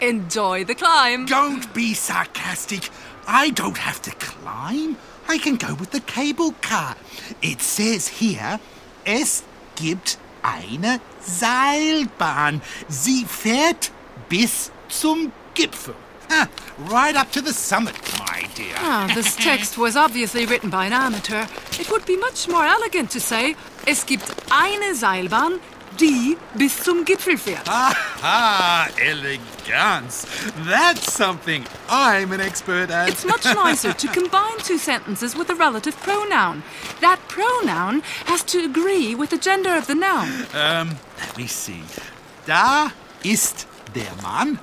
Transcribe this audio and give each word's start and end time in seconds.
enjoy 0.10 0.64
the 0.64 0.74
climb. 0.74 1.26
Don't 1.26 1.72
be 1.74 1.92
sarcastic. 1.94 2.88
I 3.26 3.50
don't 3.50 3.78
have 3.78 4.00
to 4.02 4.10
climb. 4.12 4.96
I 5.28 5.38
can 5.38 5.56
go 5.56 5.74
with 5.74 5.90
the 5.90 6.00
cable 6.00 6.52
car. 6.62 6.96
It 7.42 7.60
says 7.60 8.06
here, 8.08 8.60
es 9.04 9.42
gibt 9.74 10.16
eine 10.42 11.00
Seilbahn. 11.20 12.62
Sie 12.88 13.24
fährt 13.24 13.90
bis 14.28 14.70
zum 14.88 15.32
Gipfel. 15.54 15.96
Ah, 16.30 16.48
right 16.78 17.16
up 17.16 17.30
to 17.32 17.40
the 17.40 17.52
summit, 17.52 17.94
my 18.18 18.42
dear. 18.54 18.74
Ah, 18.78 19.10
this 19.14 19.36
text 19.48 19.78
was 19.78 19.96
obviously 19.96 20.46
written 20.46 20.70
by 20.70 20.86
an 20.86 20.92
amateur. 20.92 21.46
It 21.78 21.90
would 21.90 22.04
be 22.04 22.16
much 22.16 22.48
more 22.48 22.64
elegant 22.64 23.10
to 23.12 23.20
say, 23.20 23.56
es 23.86 24.04
gibt 24.06 24.24
eine 24.50 24.94
Seilbahn, 24.94 25.60
die 25.98 26.36
bis 26.54 26.82
zum 26.82 27.04
Gipfel 27.04 27.38
fährt. 27.38 27.66
Aha, 27.68 28.88
elegance. 28.98 30.26
That's 30.66 31.12
something 31.12 31.64
I'm 31.88 32.32
an 32.32 32.40
expert 32.40 32.90
at. 32.90 33.08
It's 33.08 33.24
much 33.24 33.44
nicer 33.44 33.92
to 33.94 34.08
combine 34.12 34.58
two 34.58 34.78
sentences 34.78 35.34
with 35.36 35.48
a 35.50 35.54
relative 35.54 35.96
pronoun. 36.02 36.62
That 37.00 37.18
pronoun 37.28 38.02
has 38.26 38.42
to 38.46 38.64
agree 38.64 39.14
with 39.14 39.30
the 39.30 39.38
gender 39.38 39.74
of 39.74 39.86
the 39.86 39.94
noun. 39.94 40.46
Um, 40.54 40.96
let 41.18 41.36
me 41.36 41.46
see. 41.46 41.82
Da 42.46 42.90
ist 43.24 43.66
der 43.94 44.12
Mann. 44.22 44.58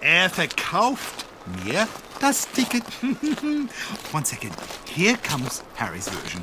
Er 0.00 0.30
verkauft 0.30 1.26
mir 1.64 1.86
das 2.20 2.48
Ticket. 2.50 2.84
One 4.12 4.24
second. 4.24 4.52
Here 4.94 5.16
comes 5.28 5.62
Harry's 5.76 6.08
version. 6.08 6.42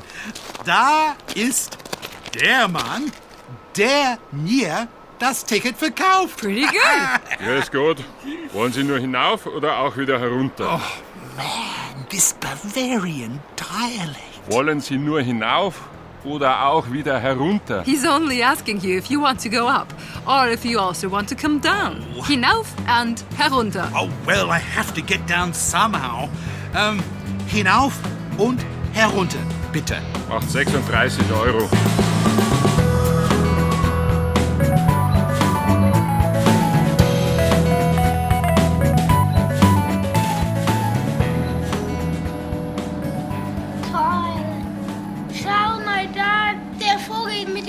Da 0.64 1.16
ist 1.34 1.78
der 2.40 2.68
Mann, 2.68 3.10
der 3.76 4.18
mir 4.32 4.88
das 5.18 5.44
Ticket 5.44 5.76
verkauft. 5.76 6.38
Pretty 6.40 6.62
good. 6.66 7.40
Ja, 7.46 7.54
ist 7.56 7.72
gut. 7.72 8.04
Wollen 8.52 8.72
Sie 8.72 8.84
nur 8.84 8.98
hinauf 8.98 9.46
oder 9.46 9.78
auch 9.78 9.96
wieder 9.96 10.20
herunter? 10.20 10.80
Man, 11.36 12.06
this 12.08 12.34
Bavarian 12.34 13.40
dialect. 13.56 14.52
Wollen 14.52 14.80
Sie 14.80 14.96
nur 14.96 15.20
hinauf 15.20 15.80
oder 16.24 16.66
auch 16.66 16.90
wieder 16.90 17.18
herunter? 17.18 17.82
He's 17.84 18.06
only 18.06 18.42
asking 18.42 18.80
you 18.80 18.98
if 18.98 19.06
you 19.10 19.20
want 19.20 19.40
to 19.42 19.48
go 19.48 19.68
up 19.68 19.88
or 20.26 20.48
if 20.48 20.64
you 20.64 20.78
also 20.78 21.10
want 21.10 21.28
to 21.28 21.34
come 21.34 21.60
down. 21.60 22.04
Hinauf 22.26 22.66
and 22.86 23.22
herunter. 23.36 23.88
Oh, 23.94 24.08
well, 24.26 24.50
I 24.50 24.58
have 24.58 24.92
to 24.94 25.02
get 25.02 25.20
down 25.28 25.52
somehow. 25.54 26.28
Um, 26.74 27.00
hinauf 27.46 27.94
und 28.36 28.60
herunter, 28.92 29.38
bitte. 29.72 29.96
Macht 30.28 30.50
36 30.50 31.24
Euro. 31.32 31.68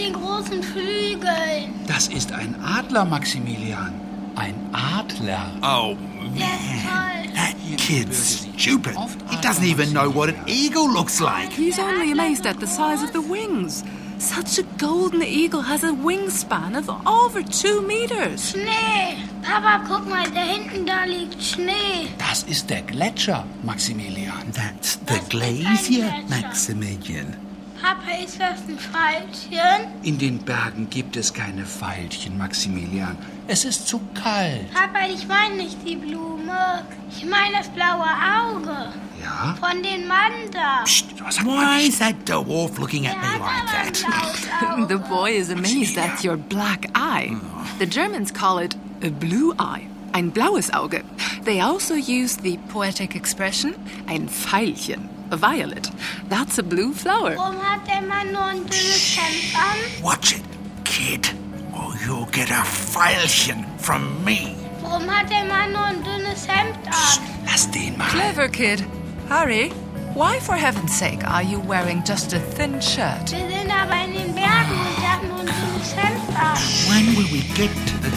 Den 0.09 0.21
großen 0.21 0.63
Flügeln. 0.63 1.73
Das 1.87 2.07
ist 2.07 2.31
ein 2.31 2.55
Adler, 2.63 3.05
Maximilian. 3.05 3.93
Ein 4.35 4.55
Adler. 4.71 5.51
Oh, 5.61 5.95
ist 6.35 6.45
toll. 6.83 7.33
that 7.35 7.55
kid's 7.77 8.47
stupid. 8.57 8.95
He 9.29 9.37
doesn't 9.37 9.65
even 9.65 9.91
know 9.91 10.09
what 10.09 10.29
an 10.29 10.37
eagle 10.47 10.89
looks 10.91 11.19
like. 11.19 11.51
He's 11.51 11.79
only 11.79 12.11
amazed 12.11 12.45
at 12.45 12.59
the 12.59 12.67
size 12.67 13.03
of 13.03 13.11
the 13.11 13.21
wings. 13.21 13.83
Such 14.17 14.59
a 14.59 14.63
golden 14.77 15.23
eagle 15.23 15.61
has 15.61 15.83
a 15.83 15.93
wingspan 15.93 16.77
of 16.77 16.89
over 17.07 17.41
two 17.41 17.81
meters. 17.81 18.51
Schnee. 18.51 19.17
Papa, 19.41 19.85
guck 19.87 20.07
mal, 20.07 20.29
da 20.31 20.41
hinten, 20.41 20.85
da 20.85 21.05
liegt 21.05 21.41
Schnee. 21.41 22.09
Das 22.17 22.43
ist 22.43 22.69
der 22.69 22.81
Gletscher, 22.81 23.45
Maximilian. 23.63 24.51
That's 24.53 24.99
the 25.07 25.19
glacier, 25.29 26.13
Maximilian. 26.27 27.48
Papa, 27.81 28.23
ist 28.23 28.39
das 28.39 28.59
ein 28.67 28.77
Pfeilchen? 28.77 29.87
In 30.03 30.17
den 30.17 30.39
Bergen 30.39 30.89
gibt 30.89 31.15
es 31.15 31.33
keine 31.33 31.65
Veilchen, 31.65 32.37
Maximilian. 32.37 33.17
Es 33.47 33.63
ist 33.65 33.87
zu 33.87 33.99
kalt. 34.13 34.71
Papa, 34.73 35.07
ich 35.13 35.27
meine 35.27 35.55
nicht 35.55 35.77
die 35.85 35.95
Blume. 35.95 36.83
Ich 37.09 37.25
meine 37.25 37.57
das 37.57 37.69
blaue 37.69 38.03
Auge. 38.03 38.93
Ja? 39.21 39.55
Von 39.59 39.81
den 39.81 40.07
Mann 40.07 40.51
da. 40.51 40.83
Psst, 40.83 41.19
mal 41.19 41.45
Why 41.45 41.87
is 41.87 41.99
that 41.99 42.15
dwarf 42.27 42.77
looking 42.77 43.07
at 43.07 43.15
Der 43.15 43.21
me 43.21 43.39
like 43.39 43.65
that? 43.71 44.87
The 44.89 44.97
boy 44.97 45.31
is 45.31 45.49
amazed 45.49 45.97
at 45.97 46.23
your 46.23 46.37
black 46.37 46.89
eye. 46.95 47.35
The 47.79 47.85
Germans 47.85 48.31
call 48.33 48.59
it 48.59 48.75
a 49.01 49.09
blue 49.09 49.53
eye. 49.57 49.87
Ein 50.11 50.31
blaues 50.31 50.71
Auge. 50.73 51.03
They 51.45 51.61
also 51.61 51.93
use 51.95 52.37
the 52.41 52.57
poetic 52.69 53.15
expression 53.15 53.75
ein 54.07 54.27
Veilchen, 54.27 55.07
a 55.31 55.37
violet. 55.37 55.89
That's 56.29 56.57
a 56.57 56.63
blue 56.63 56.93
flower. 56.93 57.35
Warum 57.35 57.59
hat 57.61 57.87
der 57.87 58.01
Mann 58.01 58.31
nur 58.31 58.43
ein 58.45 58.65
dünnes 58.65 59.17
Hemd 59.17 59.55
an? 59.55 60.03
Watch 60.03 60.33
it, 60.35 60.43
kid, 60.85 61.29
or 61.73 61.93
you'll 62.05 62.29
get 62.31 62.49
a 62.49 62.63
Veilchen 62.63 63.65
from 63.79 64.23
me. 64.23 64.55
Warum 64.81 65.07
hat 65.07 65.29
der 65.29 65.45
Mann 65.45 65.71
nur 65.73 65.85
ein 65.85 66.03
dünnes 66.03 66.47
Hemd 66.47 66.77
an? 66.87 67.23
Lass 67.45 67.69
den 67.71 67.97
mal. 67.97 68.07
Clever 68.09 68.47
kid. 68.49 68.83
Harry, 69.29 69.69
why 70.15 70.39
for 70.39 70.55
heaven's 70.55 70.95
sake 70.97 71.23
are 71.23 71.43
you 71.43 71.59
wearing 71.59 72.03
just 72.03 72.33
a 72.33 72.39
thin 72.55 72.79
shirt? 72.81 73.31
Wir 73.31 73.47
sind 73.49 73.71
aber 73.71 74.03
in 74.05 74.13
den 74.13 74.33
Bergen 74.33 74.71
und 74.71 74.97
der 75.01 75.13
hat 75.13 75.23
nur 75.23 75.39
ein 75.39 75.45
dünnes 75.45 75.95
Hemd 75.95 76.39
an. 76.39 76.57
When 76.89 77.15
will 77.15 77.29
we 77.31 77.41
get 77.55 77.69
to 77.87 77.97
the 78.01 78.08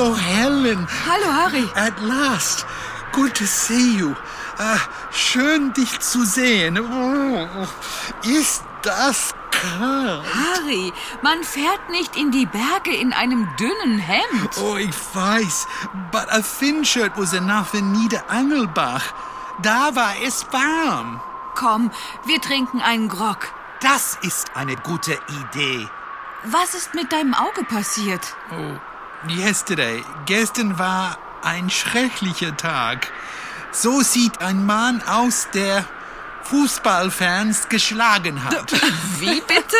Hello, 0.00 0.16
Helen. 0.16 0.88
Hallo 1.06 1.30
Harry. 1.30 1.68
At 1.74 2.00
last. 2.00 2.64
Good 3.12 3.34
to 3.34 3.44
see 3.44 3.98
you. 3.98 4.16
Ah, 4.56 4.80
schön, 5.10 5.74
dich 5.74 6.00
zu 6.00 6.24
sehen. 6.24 6.78
Oh, 6.80 7.66
Ist 8.26 8.64
das 8.80 9.34
kalt. 9.50 10.24
Harry, 10.24 10.94
man 11.20 11.44
fährt 11.44 11.90
nicht 11.90 12.16
in 12.16 12.30
die 12.30 12.46
Berge 12.46 12.96
in 12.96 13.12
einem 13.12 13.46
dünnen 13.58 13.98
Hemd. 13.98 14.56
Oh, 14.62 14.78
ich 14.78 14.96
weiß. 15.12 15.66
But 16.10 16.28
a 16.30 16.40
thin 16.40 16.82
shirt 16.82 17.12
was 17.16 17.34
enough 17.34 17.74
in 17.74 17.92
Niederangelbach. 17.92 19.04
Da 19.60 19.94
war 19.94 20.14
es 20.26 20.46
warm. 20.50 21.20
Komm, 21.54 21.90
wir 22.24 22.40
trinken 22.40 22.80
einen 22.80 23.10
Grog. 23.10 23.52
Das 23.82 24.16
ist 24.22 24.56
eine 24.56 24.76
gute 24.76 25.18
Idee. 25.42 25.86
Was 26.44 26.72
ist 26.72 26.94
mit 26.94 27.12
deinem 27.12 27.34
Auge 27.34 27.64
passiert? 27.64 28.34
Oh, 28.50 28.78
yesterday. 29.28 30.02
Gestern 30.26 30.78
war 30.78 31.18
ein 31.42 31.70
schrecklicher 31.70 32.56
Tag. 32.56 33.10
So 33.72 34.00
sieht 34.00 34.40
ein 34.40 34.66
Mann 34.66 35.02
aus, 35.02 35.48
der 35.54 35.84
Fußballfans 36.44 37.68
geschlagen 37.68 38.42
hat. 38.44 38.72
Wie 39.18 39.40
bitte? 39.40 39.76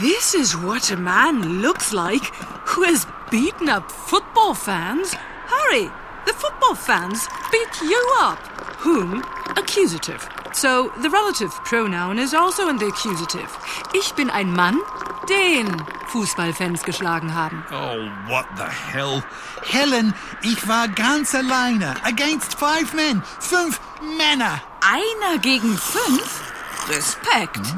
This 0.00 0.34
is 0.34 0.60
what 0.60 0.90
a 0.90 0.96
man 0.96 1.60
looks 1.62 1.92
like 1.92 2.32
who 2.66 2.84
has 2.84 3.06
beaten 3.30 3.68
up 3.68 3.90
football 3.90 4.54
fans. 4.54 5.16
Harry, 5.46 5.90
the 6.26 6.32
football 6.32 6.74
fans 6.74 7.28
beat 7.52 7.80
you 7.82 8.00
up. 8.20 8.38
Whom? 8.80 9.22
Accusative. 9.56 10.28
So 10.52 10.90
the 11.02 11.10
relative 11.10 11.52
pronoun 11.64 12.18
is 12.18 12.34
also 12.34 12.68
in 12.68 12.78
the 12.78 12.86
accusative. 12.86 13.50
Ich 13.92 14.14
bin 14.14 14.30
ein 14.30 14.52
Mann, 14.54 14.80
den 15.28 15.84
Fußballfans 16.14 16.84
geschlagen 16.84 17.34
haben. 17.34 17.64
Oh, 17.72 18.30
what 18.30 18.46
the 18.56 18.62
hell? 18.92 19.20
Helen, 19.64 20.14
ich 20.42 20.68
war 20.68 20.86
ganz 20.86 21.34
alleine. 21.34 21.96
Against 22.04 22.54
five 22.56 22.94
men. 22.94 23.20
Fünf 23.40 23.80
Männer. 24.16 24.60
Einer 24.80 25.38
gegen 25.40 25.76
fünf? 25.76 26.40
Respekt. 26.88 27.74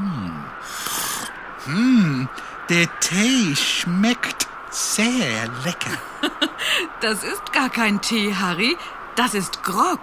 Der 2.69 3.00
Tee 3.00 3.56
schmeckt 3.56 4.47
sehr 4.71 5.49
lecker. 5.65 5.97
Das 7.00 7.23
ist 7.23 7.53
gar 7.53 7.71
kein 7.71 8.03
Tee, 8.03 8.35
Harry. 8.35 8.77
Das 9.15 9.33
ist 9.33 9.62
Grog. 9.62 10.00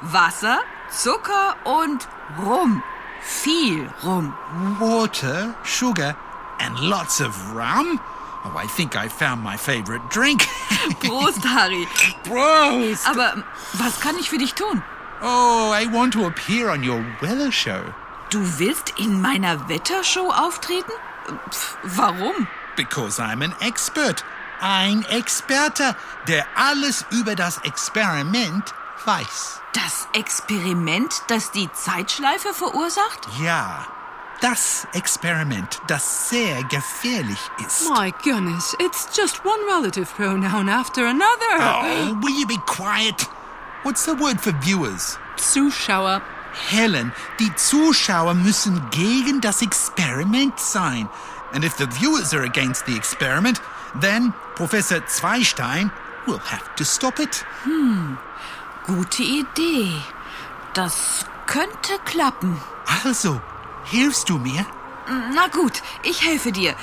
Wasser, 0.00 0.60
Zucker 0.90 1.56
und 1.64 2.06
Rum. 2.38 2.82
Viel 3.20 3.88
Rum. 4.04 4.34
Water, 4.78 5.54
sugar, 5.64 6.14
and 6.60 6.78
lots 6.80 7.20
of 7.20 7.54
rum. 7.54 8.00
Oh, 8.44 8.56
I 8.56 8.66
think 8.66 8.94
I 8.96 9.08
found 9.08 9.42
my 9.42 9.56
favorite 9.56 10.08
drink. 10.10 10.42
Prost, 11.00 11.44
Harry. 11.44 11.86
Prost! 12.24 13.06
Aber 13.08 13.42
was 13.74 14.00
kann 14.00 14.18
ich 14.18 14.28
für 14.28 14.38
dich 14.38 14.54
tun? 14.54 14.82
Oh, 15.22 15.72
I 15.72 15.86
want 15.86 16.12
to 16.12 16.26
appear 16.26 16.68
on 16.70 16.82
your 16.82 17.04
weather 17.20 17.50
show. 17.50 17.82
Du 18.30 18.40
willst 18.58 18.98
in 18.98 19.22
meiner 19.22 19.68
Wettershow 19.68 20.30
auftreten? 20.30 20.92
Pff, 21.50 21.76
warum? 21.84 22.46
Because 22.76 23.18
I'm 23.18 23.42
an 23.42 23.54
expert. 23.60 24.24
Ein 24.60 25.04
Experte, 25.06 25.96
der 26.28 26.46
alles 26.54 27.04
über 27.10 27.34
das 27.34 27.58
Experiment 27.58 28.74
weiß. 29.04 29.60
Das 29.72 30.08
Experiment, 30.12 31.22
das 31.28 31.50
die 31.50 31.70
Zeitschleife 31.72 32.54
verursacht? 32.54 33.28
Ja, 33.40 33.86
das 34.40 34.86
Experiment, 34.92 35.80
das 35.86 36.28
sehr 36.28 36.62
gefährlich 36.64 37.38
ist. 37.66 37.88
My 37.90 38.12
goodness, 38.22 38.74
it's 38.78 39.08
just 39.16 39.44
one 39.44 39.60
relative 39.66 40.12
pronoun 40.14 40.68
after 40.68 41.06
another. 41.06 41.58
Oh, 41.58 42.14
will 42.20 42.38
you 42.38 42.46
be 42.46 42.58
quiet? 42.66 43.26
What's 43.82 44.04
the 44.04 44.14
word 44.18 44.40
for 44.40 44.52
viewers? 44.60 45.18
Zuschauer. 45.36 46.22
Helen, 46.70 47.12
die 47.40 47.54
Zuschauer 47.56 48.34
müssen 48.34 48.80
gegen 48.90 49.40
das 49.40 49.60
Experiment 49.62 50.58
sein. 50.60 51.08
And 51.52 51.64
if 51.64 51.76
the 51.76 51.86
viewers 51.86 52.32
are 52.32 52.44
against 52.44 52.86
the 52.86 52.96
experiment, 52.96 53.60
then 54.00 54.32
Professor 54.54 55.00
Zweistein 55.06 55.90
will 56.26 56.38
have 56.38 56.74
to 56.76 56.84
stop 56.84 57.18
it. 57.18 57.44
Gute 58.86 59.22
Idee. 59.22 60.02
Das 60.74 61.26
könnte 61.46 61.98
klappen. 62.04 62.60
Also, 63.04 63.40
hilfst 63.84 64.28
du 64.28 64.38
mir? 64.38 64.64
Na 65.34 65.48
gut, 65.48 65.82
ich 66.02 66.24
helfe 66.26 66.52
dir. 66.52 66.74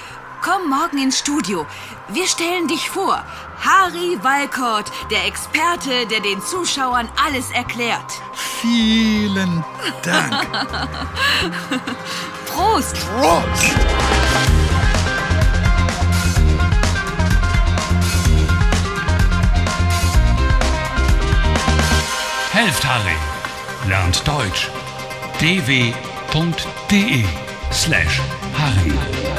Komm 0.41 0.69
morgen 0.69 0.97
ins 0.97 1.19
Studio. 1.19 1.65
Wir 2.07 2.27
stellen 2.27 2.67
dich 2.67 2.89
vor. 2.89 3.23
Harry 3.63 4.17
Walcott, 4.23 4.85
der 5.11 5.25
Experte, 5.27 6.07
der 6.07 6.19
den 6.19 6.41
Zuschauern 6.41 7.07
alles 7.23 7.51
erklärt. 7.51 8.21
Vielen 8.59 9.63
Dank. 10.03 10.47
Prost! 12.47 12.95
Prost! 12.95 13.75
Helft 22.51 22.85
Harry. 22.85 23.15
Lernt 23.87 24.27
Deutsch. 24.27 24.69
dw.de 26.31 27.25
slash 27.71 28.21
Harry. 28.53 29.30